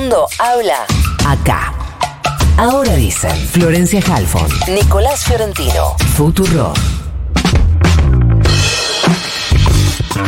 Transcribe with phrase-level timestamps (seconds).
[0.00, 0.86] mundo habla
[1.26, 1.74] acá.
[2.56, 6.72] Ahora dicen Florencia Halfon, Nicolás Fiorentino, Futuro.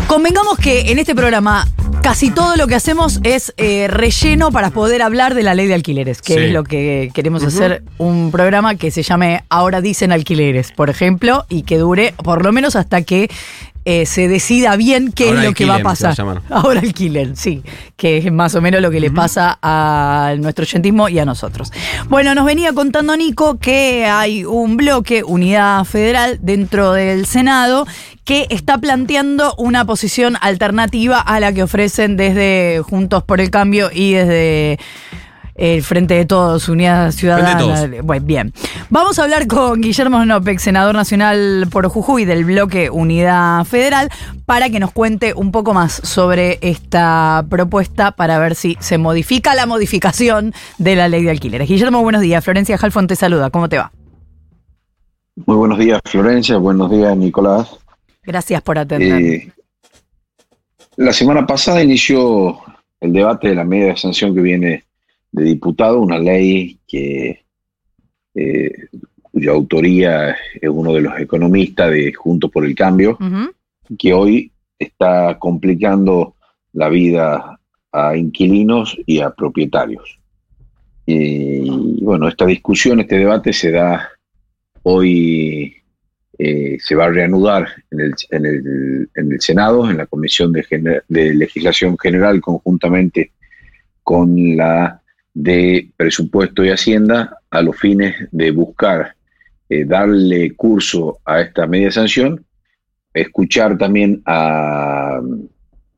[0.07, 1.67] Convengamos que en este programa
[2.03, 5.75] casi todo lo que hacemos es eh, relleno para poder hablar de la ley de
[5.75, 6.41] alquileres, que Sí.
[6.41, 11.47] es lo que queremos hacer un programa que se llame Ahora dicen alquileres, por ejemplo,
[11.49, 13.31] y que dure por lo menos hasta que
[13.85, 16.17] eh, se decida bien qué Ahora es lo que va a va pasar.
[16.51, 17.63] Ahora alquiler, sí,
[17.97, 21.73] que es más o menos lo que le pasa a nuestro oyentismo y a nosotros.
[22.09, 27.87] Bueno, nos venía contando Nico que hay un bloque, Unidad Federal, dentro del Senado,
[28.25, 33.91] que está planteando una posición alternativa a la que ofrecen desde Juntos por el Cambio
[33.93, 34.79] y desde
[35.55, 37.59] el Frente de Todos, Unidad Ciudadana.
[37.59, 37.89] todos.
[38.03, 38.53] Bueno, bien.
[38.91, 44.09] Vamos a hablar con Guillermo Snopek, senador nacional por Jujuy del bloque Unidad Federal,
[44.47, 49.55] para que nos cuente un poco más sobre esta propuesta para ver si se modifica
[49.55, 51.69] la modificación de la ley de alquileres.
[51.69, 52.43] Guillermo, buenos días.
[52.45, 53.51] Florencia Halfon te saluda.
[53.51, 53.93] ¿Cómo te va?
[55.47, 56.59] Muy buenos días, Florencia.
[56.59, 57.69] Buenos días, Nicolás.
[58.23, 59.21] Gracias por atender.
[59.21, 59.53] Eh,
[60.97, 62.61] la semana pasada inició
[63.01, 64.85] el debate de la medida de sanción que viene
[65.33, 67.45] de diputado, una ley que
[68.35, 68.71] eh,
[69.23, 70.31] cuya autoría
[70.61, 73.17] es uno de los economistas de Juntos por el Cambio,
[73.99, 76.37] que hoy está complicando
[76.75, 77.59] la vida
[77.93, 80.19] a inquilinos y a propietarios.
[81.07, 84.09] Y bueno, esta discusión, este debate se da
[84.85, 85.75] hoy,
[86.39, 90.53] eh, se va a reanudar en el, en el- en el Senado, en la Comisión
[90.53, 93.33] de, Gener- de Legislación General, conjuntamente
[94.03, 95.02] con la
[95.35, 99.15] de Presupuesto y Hacienda, a los fines de buscar
[99.69, 102.45] eh, darle curso a esta media sanción,
[103.15, 105.47] escuchar también a mm,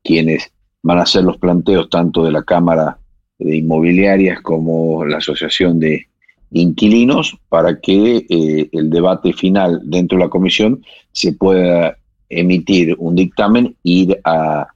[0.02, 0.50] quienes
[0.82, 2.98] van a hacer los planteos tanto de la Cámara
[3.38, 6.06] de Inmobiliarias como la Asociación de
[6.50, 11.97] Inquilinos para que eh, el debate final dentro de la comisión se pueda
[12.28, 14.69] emitir un dictamen e ir a,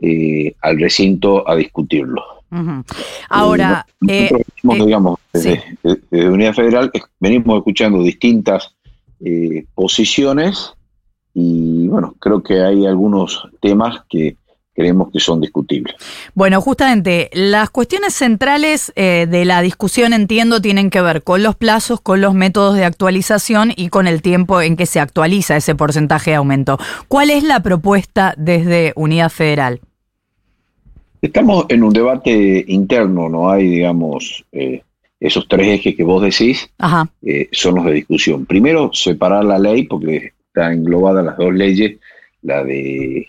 [0.00, 2.39] eh, al recinto a discutirlo.
[3.28, 5.62] Ahora, Eh, eh, nosotros eh, digamos, desde, sí.
[5.82, 6.90] de- desde Unidad Federal,
[7.20, 8.74] venimos escuchando distintas
[9.24, 10.72] eh, posiciones
[11.34, 14.36] y bueno, creo que hay algunos temas que
[14.74, 15.94] creemos que son discutibles.
[16.34, 21.54] Bueno, justamente las cuestiones centrales eh, de la discusión, entiendo, tienen que ver con los
[21.54, 25.74] plazos, con los métodos de actualización y con el tiempo en que se actualiza ese
[25.74, 26.78] porcentaje de aumento.
[27.08, 29.80] ¿Cuál es la propuesta desde Unidad Federal?
[31.22, 34.82] Estamos en un debate interno, no hay, digamos, eh,
[35.18, 38.46] esos tres ejes que vos decís, Ajá, eh, son los de discusión.
[38.46, 41.98] Primero, separar la ley, porque está englobada las dos leyes,
[42.42, 43.28] la de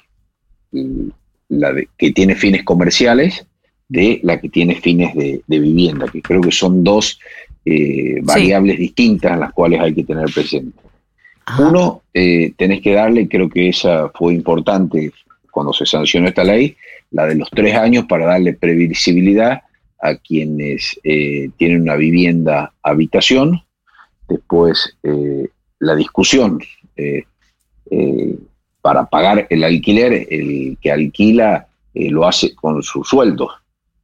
[1.49, 3.45] la de que tiene fines comerciales
[3.89, 7.19] de la que tiene fines de, de vivienda, que creo que son dos
[7.65, 10.79] eh, variables distintas las cuales hay que tener presente.
[11.45, 11.67] ajá.
[11.67, 15.11] Uno, eh, tenés que darle, creo que esa fue importante
[15.51, 16.77] cuando se sancionó esta ley,
[17.11, 19.61] la de los tres años para darle previsibilidad
[20.01, 23.61] a quienes eh, tienen una vivienda habitación.
[24.27, 25.47] Después, eh,
[25.79, 26.59] la discusión
[26.95, 27.23] eh,
[27.91, 28.35] eh,
[28.81, 33.49] para pagar el alquiler, el que alquila lo hace con su sueldo.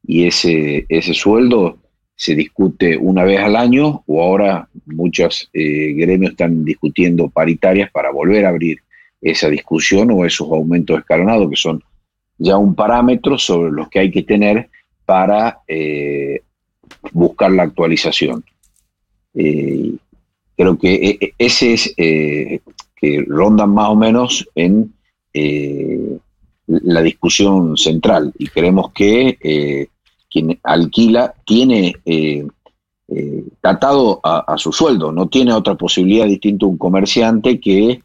[0.06, 1.78] Y ese, ese sueldo
[2.16, 8.45] se discute una vez al año o ahora muchos gremios están discutiendo paritarias para volver
[8.45, 8.79] a abrir
[9.22, 11.81] esa discusión o esos aumentos escalonados que son
[12.38, 14.70] ya un parámetro sobre los que hay que tener
[15.06, 16.42] para eh,
[17.12, 18.44] buscar la actualización.
[19.34, 19.94] Eh,
[20.56, 22.59] creo que e- e- ese es eh,
[22.96, 24.94] que rondan más o menos en
[26.66, 29.88] la discusión central y creemos que
[30.31, 31.94] quien alquila tiene
[33.62, 38.02] tratado a, a su sueldo, no tiene otra posibilidad distinto a un comerciante que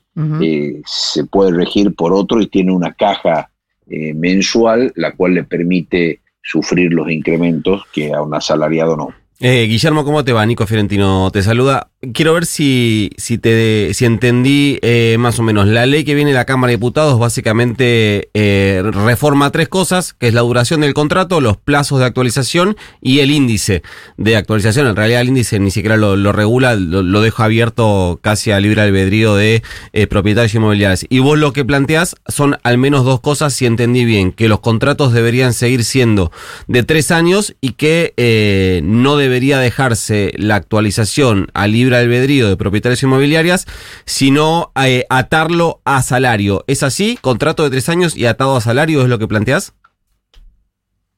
[0.84, 3.51] se puede regir por otro y tiene una caja
[3.88, 9.08] eh, mensual la cual le permite sufrir los incrementos que a un asalariado no.
[9.40, 10.44] Eh, Guillermo, ¿cómo te va?
[10.46, 11.91] Nico Fiorentino te saluda.
[12.14, 15.68] Quiero ver si, si, te, si entendí eh, más o menos.
[15.68, 20.26] La ley que viene de la Cámara de Diputados básicamente eh, reforma tres cosas, que
[20.26, 23.84] es la duración del contrato, los plazos de actualización y el índice
[24.16, 24.88] de actualización.
[24.88, 28.82] En realidad el índice ni siquiera lo, regula, lo, lo deja abierto casi a libre
[28.82, 29.62] albedrío de
[29.92, 31.06] eh, propietarios inmobiliarios.
[31.08, 34.58] Y vos lo que planteás son al menos dos cosas, si entendí bien, que los
[34.58, 36.32] contratos deberían seguir siendo
[36.66, 42.56] de tres años y que eh, no debería dejarse la actualización a libre albedrío de
[42.56, 43.66] propietarios inmobiliarias,
[44.04, 46.64] sino eh, atarlo a salario.
[46.66, 47.18] ¿Es así?
[47.20, 49.74] ¿Contrato de tres años y atado a salario es lo que planteás?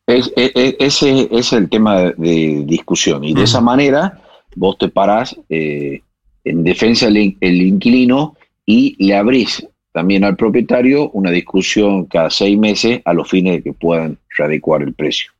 [0.06, 4.23] ese es el tema de discusión y de esa manera
[4.55, 6.03] vos te parás eh,
[6.44, 8.37] en defensa del inquilino
[8.67, 13.62] y le abrís también al propietario una discusión cada seis meses a los fines de
[13.62, 15.31] que puedan readecuar el precio.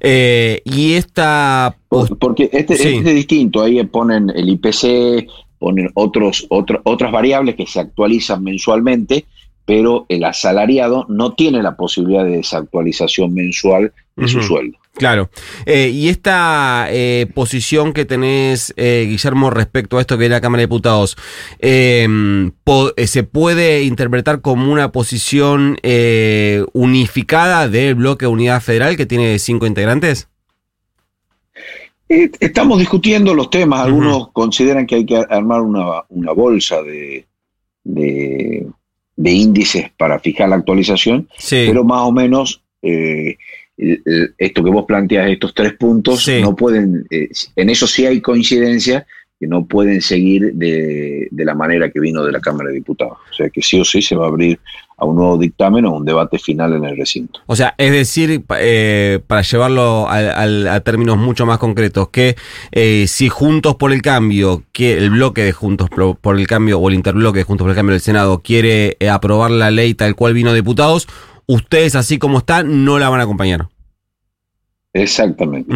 [0.00, 1.76] Eh, y esta...
[1.88, 5.30] Porque este, este, es distinto, ahí ponen el IPC,
[5.60, 9.26] ponen otros, otras variables que se actualizan mensualmente,
[9.64, 14.78] pero el asalariado no tiene la posibilidad de desactualización mensual de su sueldo.
[15.00, 15.30] Claro.
[15.64, 20.42] Eh, y esta eh, posición que tenés, eh, Guillermo, respecto a esto que es la
[20.42, 21.16] Cámara de Diputados,
[21.58, 22.52] em,
[23.06, 25.78] ¿se puede interpretar como una posición
[26.74, 30.28] unificada del bloque unidad federal que tiene cinco integrantes?
[32.06, 33.86] Estamos discutiendo los temas.
[33.86, 37.24] Algunos consideran que hay que armar una, bolsa de,
[37.84, 38.66] de,
[39.16, 42.62] índices para fijar la actualización, pero más o menos
[44.38, 49.06] esto que vos planteas, estos tres puntos, no pueden, eh, en eso sí hay coincidencia,
[49.38, 53.16] que no pueden seguir de, la manera que vino de la Cámara de Diputados.
[53.30, 54.60] O sea que sí o sí se va a abrir
[54.98, 57.40] a un nuevo dictamen o un debate final en el recinto.
[57.46, 62.36] O sea, es decir, eh, para llevarlo a, términos mucho más concretos, que
[62.70, 66.90] eh, si Juntos por el Cambio, que el bloque de Juntos por el Cambio o
[66.90, 70.34] el interbloque de Juntos por el Cambio del Senado quiere aprobar la ley tal cual
[70.34, 71.08] vino diputados,
[71.54, 73.68] ustedes así como están no la van a acompañar.
[74.92, 75.72] Exactamente.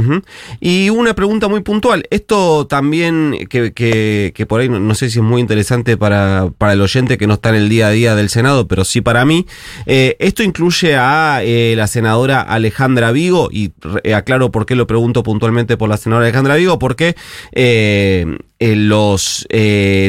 [0.58, 2.02] Y una pregunta muy puntual.
[2.10, 6.80] Esto también, que, que, por ahí no, sé si es muy interesante para, para, el
[6.80, 9.46] oyente que no está en el día a día del Senado, pero sí para mí.
[9.86, 13.72] Eh, esto incluye a eh, la senadora Alejandra Vigo, y
[14.02, 17.14] eh, aclaro por qué lo pregunto puntualmente por la senadora Alejandra Vigo, porque
[18.58, 19.46] los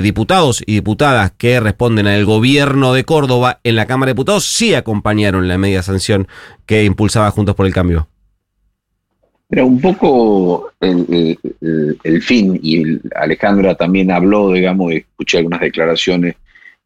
[0.01, 4.73] diputados y diputadas que responden al gobierno de Córdoba en la Cámara de Diputados sí
[4.73, 6.27] acompañaron la media sanción
[6.65, 8.07] que impulsaba Juntos por el Cambio.
[9.47, 16.35] Pero un poco el, fin, y Alejandra también habló, digamos, escuché algunas declaraciones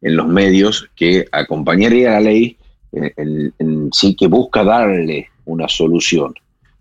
[0.02, 2.56] en los medios, que acompañaría la ley
[2.92, 6.34] en, sí que busca darle una solución.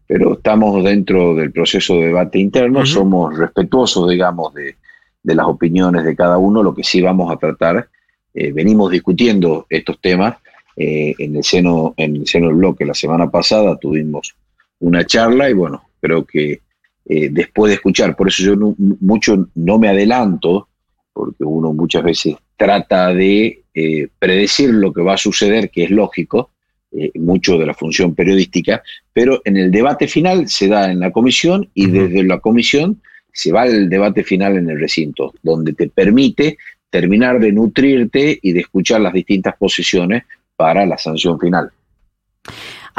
[0.05, 4.75] Pero estamos dentro del proceso de debate interno, somos respetuosos, digamos, de,
[5.23, 7.87] las opiniones de cada uno, lo que sí vamos a tratar,
[8.33, 10.37] eh, venimos discutiendo estos temas
[10.75, 12.85] eh, en, el seno, en el seno del bloque.
[12.85, 14.33] La semana pasada tuvimos
[14.79, 16.61] una charla y bueno, creo que
[17.05, 20.67] eh, después de escuchar, por eso yo mucho no me adelanto,
[21.11, 25.91] porque uno muchas veces trata de eh, predecir lo que va a suceder, que es
[25.91, 26.51] lógico,
[26.91, 28.81] eh, mucho de la función periodística,
[29.13, 33.51] pero en el debate final se da en la comisión y desde la comisión se
[33.51, 36.57] va al debate final en el recinto, donde te permite
[36.89, 40.23] terminar de nutrirte y de escuchar las distintas posiciones
[40.55, 41.71] para la sanción final.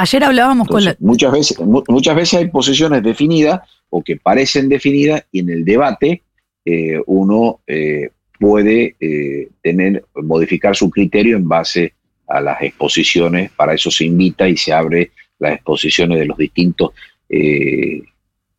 [0.01, 0.97] Ayer hablábamos con la...
[0.99, 3.61] Muchas veces, muchas veces hay posiciones definidas
[3.91, 6.23] o que parecen definidas y en el debate
[6.65, 8.09] eh, uno eh,
[8.39, 11.93] puede eh, tener, modificar su criterio en base
[12.27, 16.93] a las exposiciones, para eso se invita y se abre las exposiciones de los distintos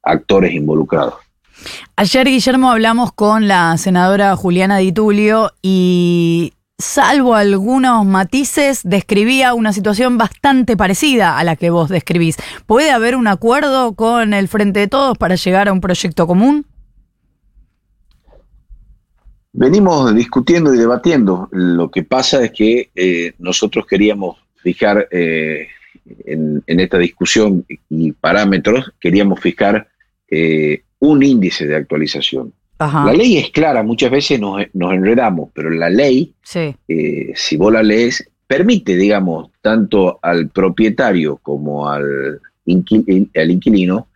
[0.03, 1.15] actores involucrados.
[1.95, 9.73] Ayer, Guillermo, hablamos con la senadora Juliana Di Tulio y salvo algunos matices, describía una
[9.73, 12.37] situación bastante parecida a la que vos describís.
[12.65, 16.65] ¿Puede haber un acuerdo con el Frente de Todos para llegar a un proyecto común?
[19.53, 21.49] Venimos discutiendo y debatiendo.
[21.51, 25.67] Lo que pasa es que eh, nosotros queríamos fijar eh,
[26.25, 29.87] en, esta discusión y parámetros, queríamos fijar
[30.29, 32.53] eh, un índice de actualización.
[32.81, 36.33] La ley es clara, muchas veces nos, enredamos, pero la ley,
[36.87, 44.07] eh, si vos la lees, permite, digamos, tanto al propietario como al, inquilino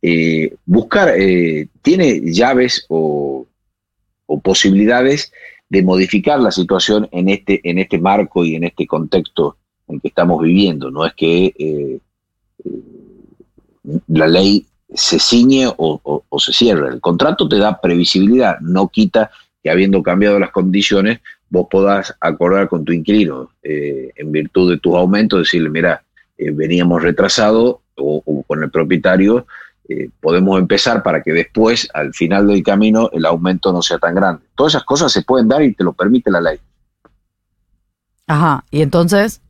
[0.00, 3.46] eh, buscar, eh, tiene llaves o,
[4.42, 5.30] posibilidades
[5.68, 10.08] de modificar la situación en este, en este marco y en este contexto en que
[10.08, 10.90] estamos viviendo.
[10.90, 12.00] No es que
[14.08, 16.88] la ley se ciñe o, se cierra.
[16.88, 19.30] El contrato te da previsibilidad, no quita
[19.62, 24.78] que habiendo cambiado las condiciones, vos podás acordar con tu inquilino, eh, en virtud de
[24.78, 26.04] tus aumentos, decirle, mira,
[26.36, 29.46] eh, veníamos retrasados o, con el propietario,
[29.88, 34.14] eh, podemos empezar para que después, al final del camino, el aumento no sea tan
[34.14, 34.44] grande.
[34.54, 36.58] Todas esas cosas se pueden dar y te lo permite la ley.
[38.26, 39.40] Ajá, y entonces...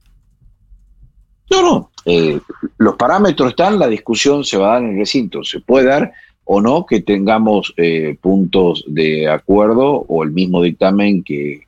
[1.51, 2.41] No, no, eh,
[2.79, 5.43] los parámetros están, la discusión se va a dar en el recinto.
[5.45, 6.13] Se puede dar
[6.45, 11.63] o no que tengamos eh, puntos de acuerdo o el mismo dictamen que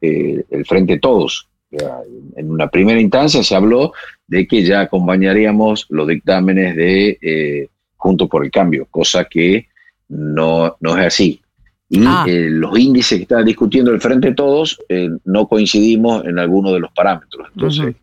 [0.00, 1.48] eh, el Frente Todos.
[2.36, 3.92] En una primera instancia se habló
[4.26, 9.66] de que ya acompañaríamos los dictámenes de eh, Juntos por el Cambio, cosa que
[10.08, 11.40] no, no es así.
[11.90, 12.24] Y ah.
[12.28, 16.80] eh, los índices que está discutiendo el Frente Todos eh, no coincidimos en algunos de
[16.80, 17.48] los parámetros.
[17.54, 17.96] Entonces,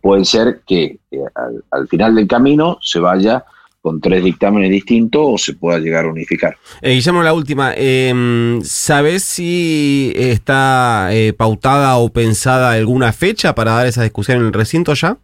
[0.00, 0.98] puede ser que
[1.34, 3.44] al, al, final del camino se vaya
[3.86, 6.56] con tres dictámenes distintos o se pueda llegar a unificar.
[6.82, 7.72] Eh, Guillermo, la última.
[7.76, 14.46] Eh, ¿Sabes si está eh, pautada o pensada alguna fecha para dar esa discusión en
[14.46, 15.18] el recinto ya?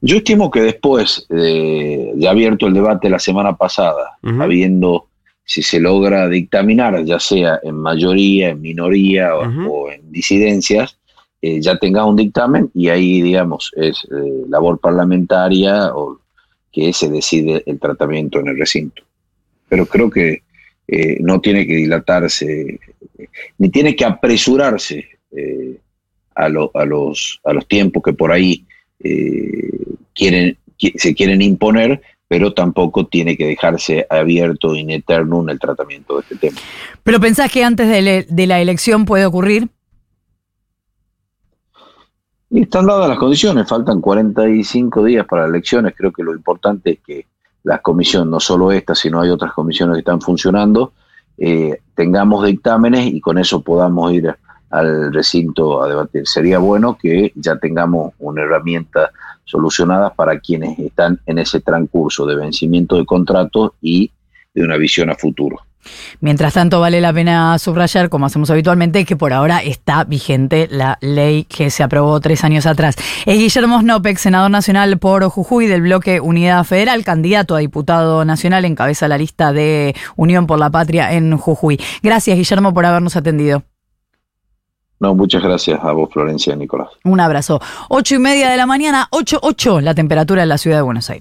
[0.00, 5.08] Yo estimo que después de, abierto el debate la semana pasada, habiendo
[5.44, 10.96] si se logra dictaminar, ya sea en mayoría, en minoría o, en disidencias,
[11.42, 14.06] eh, ya tenga un dictamen y ahí, digamos, es
[14.48, 16.20] labor parlamentaria o
[16.72, 19.02] que se decide el tratamiento en el recinto.
[19.68, 20.42] Pero creo que
[20.92, 22.80] eh, no tiene que dilatarse,
[23.58, 25.76] ni tiene que apresurarse eh,
[26.34, 28.64] a, a, los, a los tiempos que por ahí
[28.98, 29.70] eh,
[30.14, 30.58] quieren,
[30.96, 36.36] se quieren imponer, pero tampoco tiene que dejarse abierto in eternum el tratamiento de este
[36.36, 36.58] tema.
[37.02, 37.88] ¿Pero pensás que antes
[38.28, 39.68] de la elección puede ocurrir?
[42.50, 46.90] Y están dadas las condiciones, faltan 45 días para las elecciones, creo que lo importante
[46.90, 47.26] es que
[47.62, 50.92] las comisiones, no solo esta, sino hay otras comisiones que están funcionando,
[51.38, 54.34] eh, tengamos dictámenes y con eso podamos ir
[54.70, 56.26] al recinto a debatir.
[56.26, 59.10] Sería bueno que ya tengamos una herramienta
[59.44, 64.10] solucionada para quienes están en ese transcurso de vencimiento de contratos y
[64.54, 65.58] de una visión a futuro.
[66.20, 70.98] Mientras tanto, vale la pena subrayar, como hacemos habitualmente, que por ahora está vigente la
[71.00, 72.96] ley que se aprobó tres años atrás.
[73.26, 78.64] Es Guillermo Snopek, senador nacional por Jujuy del bloque Unidad Federal, candidato a diputado nacional,
[78.64, 81.80] encabeza la lista de Unión por la Patria en Jujuy.
[82.02, 83.62] Gracias, Guillermo, por habernos atendido.
[85.00, 86.90] No, muchas gracias a vos, Florencia y Nicolás.
[87.04, 87.58] Un abrazo.
[87.88, 91.08] Ocho y media de la mañana, ocho, ocho, la temperatura en la ciudad de Buenos
[91.08, 91.18] Aires.